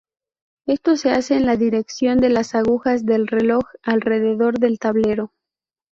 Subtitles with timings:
[0.65, 5.31] Esto se hace en la dirección de las agujas del reloj alrededor del tablero.